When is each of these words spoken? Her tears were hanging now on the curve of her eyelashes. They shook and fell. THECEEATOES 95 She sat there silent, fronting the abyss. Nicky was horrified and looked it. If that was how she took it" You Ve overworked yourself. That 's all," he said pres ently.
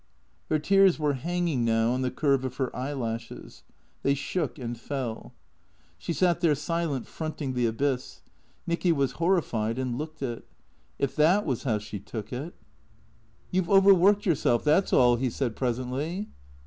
Her 0.49 0.57
tears 0.57 0.97
were 0.97 1.13
hanging 1.13 1.63
now 1.63 1.91
on 1.91 2.01
the 2.01 2.09
curve 2.09 2.43
of 2.43 2.55
her 2.57 2.75
eyelashes. 2.75 3.61
They 4.01 4.15
shook 4.15 4.57
and 4.57 4.75
fell. 4.75 5.33
THECEEATOES 5.99 5.99
95 5.99 5.99
She 5.99 6.13
sat 6.13 6.39
there 6.41 6.55
silent, 6.55 7.05
fronting 7.05 7.53
the 7.53 7.67
abyss. 7.67 8.23
Nicky 8.65 8.91
was 8.91 9.11
horrified 9.11 9.77
and 9.77 9.99
looked 9.99 10.23
it. 10.23 10.47
If 10.97 11.15
that 11.17 11.45
was 11.45 11.65
how 11.65 11.77
she 11.77 11.99
took 11.99 12.33
it" 12.33 12.55
You 13.51 13.61
Ve 13.61 13.69
overworked 13.71 14.25
yourself. 14.25 14.63
That 14.63 14.89
's 14.89 14.93
all," 14.93 15.17
he 15.17 15.29
said 15.29 15.55
pres 15.55 15.77
ently. 15.77 16.25